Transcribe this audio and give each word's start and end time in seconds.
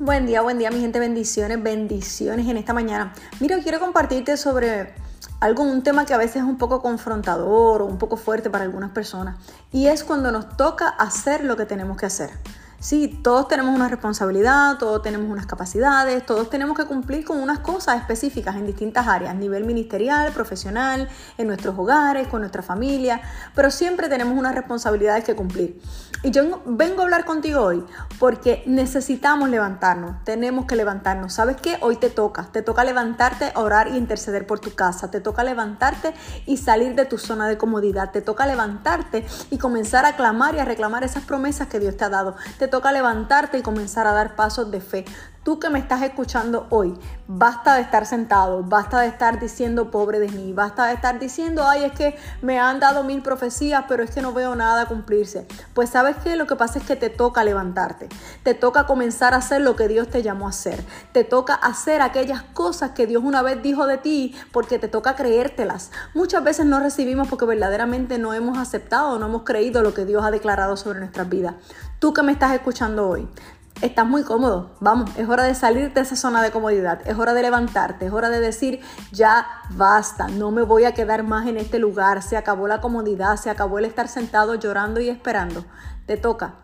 Buen 0.00 0.26
día, 0.26 0.42
buen 0.42 0.58
día 0.58 0.72
mi 0.72 0.80
gente, 0.80 0.98
bendiciones, 0.98 1.62
bendiciones 1.62 2.48
en 2.48 2.56
esta 2.56 2.74
mañana. 2.74 3.12
Mira, 3.38 3.60
quiero 3.60 3.78
compartirte 3.78 4.36
sobre 4.36 4.92
algo, 5.38 5.62
un 5.62 5.84
tema 5.84 6.04
que 6.04 6.12
a 6.12 6.16
veces 6.16 6.36
es 6.36 6.42
un 6.42 6.58
poco 6.58 6.82
confrontador 6.82 7.80
o 7.80 7.86
un 7.86 7.96
poco 7.96 8.16
fuerte 8.16 8.50
para 8.50 8.64
algunas 8.64 8.90
personas 8.90 9.36
y 9.70 9.86
es 9.86 10.02
cuando 10.02 10.32
nos 10.32 10.56
toca 10.56 10.88
hacer 10.88 11.44
lo 11.44 11.56
que 11.56 11.64
tenemos 11.64 11.96
que 11.96 12.06
hacer. 12.06 12.30
Sí, 12.84 13.18
todos 13.22 13.48
tenemos 13.48 13.74
una 13.74 13.88
responsabilidad, 13.88 14.76
todos 14.76 15.00
tenemos 15.00 15.30
unas 15.30 15.46
capacidades, 15.46 16.26
todos 16.26 16.50
tenemos 16.50 16.76
que 16.76 16.84
cumplir 16.84 17.24
con 17.24 17.40
unas 17.40 17.60
cosas 17.60 17.96
específicas 17.96 18.56
en 18.56 18.66
distintas 18.66 19.08
áreas, 19.08 19.34
nivel 19.34 19.64
ministerial, 19.64 20.30
profesional, 20.32 21.08
en 21.38 21.46
nuestros 21.46 21.78
hogares, 21.78 22.28
con 22.28 22.42
nuestra 22.42 22.60
familia, 22.62 23.22
pero 23.54 23.70
siempre 23.70 24.10
tenemos 24.10 24.36
unas 24.36 24.54
responsabilidades 24.54 25.24
que 25.24 25.34
cumplir. 25.34 25.80
Y 26.22 26.30
yo 26.30 26.62
vengo 26.66 27.00
a 27.00 27.04
hablar 27.04 27.24
contigo 27.24 27.62
hoy 27.62 27.84
porque 28.18 28.62
necesitamos 28.66 29.48
levantarnos, 29.48 30.22
tenemos 30.24 30.66
que 30.66 30.76
levantarnos. 30.76 31.32
¿Sabes 31.32 31.56
qué? 31.56 31.78
Hoy 31.80 31.96
te 31.96 32.10
toca, 32.10 32.48
te 32.52 32.60
toca 32.60 32.84
levantarte, 32.84 33.52
orar 33.56 33.88
y 33.88 33.96
interceder 33.96 34.46
por 34.46 34.60
tu 34.60 34.74
casa, 34.74 35.10
te 35.10 35.20
toca 35.20 35.42
levantarte 35.42 36.12
y 36.44 36.58
salir 36.58 36.94
de 36.94 37.06
tu 37.06 37.16
zona 37.16 37.48
de 37.48 37.56
comodidad, 37.56 38.10
te 38.10 38.20
toca 38.20 38.46
levantarte 38.46 39.26
y 39.50 39.56
comenzar 39.56 40.04
a 40.04 40.16
clamar 40.16 40.54
y 40.54 40.58
a 40.58 40.66
reclamar 40.66 41.02
esas 41.02 41.24
promesas 41.24 41.68
que 41.68 41.80
Dios 41.80 41.96
te 41.96 42.04
ha 42.04 42.10
dado 42.10 42.36
toca 42.74 42.90
levantarte 42.90 43.56
y 43.56 43.62
comenzar 43.62 44.08
a 44.08 44.12
dar 44.12 44.34
pasos 44.34 44.68
de 44.72 44.80
fe. 44.80 45.04
Tú 45.44 45.58
que 45.58 45.68
me 45.68 45.78
estás 45.78 46.00
escuchando 46.00 46.66
hoy, 46.70 46.94
basta 47.26 47.74
de 47.74 47.82
estar 47.82 48.06
sentado, 48.06 48.62
basta 48.62 49.02
de 49.02 49.08
estar 49.08 49.38
diciendo 49.38 49.90
pobre 49.90 50.18
de 50.18 50.28
mí, 50.28 50.54
basta 50.54 50.86
de 50.86 50.94
estar 50.94 51.18
diciendo, 51.18 51.68
ay, 51.68 51.84
es 51.84 51.92
que 51.92 52.16
me 52.40 52.58
han 52.58 52.80
dado 52.80 53.04
mil 53.04 53.20
profecías, 53.20 53.84
pero 53.86 54.02
es 54.02 54.10
que 54.10 54.22
no 54.22 54.32
veo 54.32 54.54
nada 54.56 54.86
cumplirse. 54.86 55.46
Pues 55.74 55.90
sabes 55.90 56.16
que 56.16 56.34
lo 56.36 56.46
que 56.46 56.56
pasa 56.56 56.78
es 56.78 56.86
que 56.86 56.96
te 56.96 57.10
toca 57.10 57.44
levantarte, 57.44 58.08
te 58.42 58.54
toca 58.54 58.86
comenzar 58.86 59.34
a 59.34 59.36
hacer 59.36 59.60
lo 59.60 59.76
que 59.76 59.86
Dios 59.86 60.08
te 60.08 60.22
llamó 60.22 60.46
a 60.46 60.48
hacer, 60.50 60.82
te 61.12 61.24
toca 61.24 61.52
hacer 61.52 62.00
aquellas 62.00 62.42
cosas 62.42 62.92
que 62.92 63.06
Dios 63.06 63.22
una 63.22 63.42
vez 63.42 63.62
dijo 63.62 63.86
de 63.86 63.98
ti, 63.98 64.34
porque 64.50 64.78
te 64.78 64.88
toca 64.88 65.14
creértelas. 65.14 65.90
Muchas 66.14 66.42
veces 66.42 66.64
no 66.64 66.80
recibimos 66.80 67.28
porque 67.28 67.44
verdaderamente 67.44 68.16
no 68.16 68.32
hemos 68.32 68.56
aceptado, 68.56 69.18
no 69.18 69.26
hemos 69.26 69.42
creído 69.42 69.82
lo 69.82 69.92
que 69.92 70.06
Dios 70.06 70.24
ha 70.24 70.30
declarado 70.30 70.78
sobre 70.78 71.00
nuestras 71.00 71.28
vidas. 71.28 71.56
Tú 71.98 72.14
que 72.14 72.22
me 72.22 72.32
estás 72.32 72.54
escuchando 72.54 73.08
hoy, 73.08 73.28
estás 73.84 74.06
muy 74.06 74.22
cómodo. 74.22 74.70
Vamos, 74.80 75.10
es 75.18 75.28
hora 75.28 75.44
de 75.44 75.54
salir 75.54 75.92
de 75.92 76.00
esa 76.00 76.16
zona 76.16 76.42
de 76.42 76.50
comodidad, 76.50 77.00
es 77.06 77.18
hora 77.18 77.34
de 77.34 77.42
levantarte, 77.42 78.06
es 78.06 78.12
hora 78.12 78.30
de 78.30 78.40
decir, 78.40 78.80
ya 79.12 79.46
basta, 79.70 80.28
no 80.28 80.50
me 80.50 80.62
voy 80.62 80.84
a 80.84 80.94
quedar 80.94 81.22
más 81.22 81.46
en 81.46 81.58
este 81.58 81.78
lugar, 81.78 82.22
se 82.22 82.36
acabó 82.36 82.66
la 82.66 82.80
comodidad, 82.80 83.36
se 83.36 83.50
acabó 83.50 83.78
el 83.78 83.84
estar 83.84 84.08
sentado 84.08 84.54
llorando 84.54 85.00
y 85.00 85.10
esperando. 85.10 85.64
Te 86.06 86.16
toca. 86.16 86.54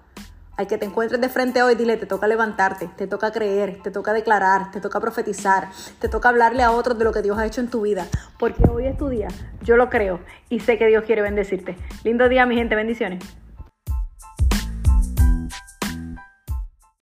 Al 0.56 0.66
que 0.66 0.76
te 0.76 0.84
encuentres 0.84 1.20
de 1.20 1.30
frente 1.30 1.62
hoy, 1.62 1.74
dile, 1.74 1.96
te 1.96 2.04
toca 2.04 2.26
levantarte, 2.26 2.90
te 2.96 3.06
toca 3.06 3.32
creer, 3.32 3.80
te 3.82 3.90
toca 3.90 4.12
declarar, 4.12 4.70
te 4.70 4.80
toca 4.80 5.00
profetizar, 5.00 5.68
te 5.98 6.08
toca 6.08 6.28
hablarle 6.28 6.62
a 6.62 6.70
otros 6.72 6.98
de 6.98 7.04
lo 7.04 7.12
que 7.12 7.22
Dios 7.22 7.38
ha 7.38 7.46
hecho 7.46 7.62
en 7.62 7.68
tu 7.68 7.82
vida, 7.82 8.06
porque 8.38 8.64
hoy 8.68 8.86
es 8.86 8.98
tu 8.98 9.08
día, 9.08 9.28
yo 9.62 9.76
lo 9.76 9.88
creo 9.88 10.20
y 10.50 10.60
sé 10.60 10.76
que 10.76 10.86
Dios 10.86 11.04
quiere 11.04 11.22
bendecirte. 11.22 11.76
Lindo 12.04 12.28
día, 12.28 12.44
mi 12.44 12.56
gente, 12.56 12.74
bendiciones. 12.74 13.24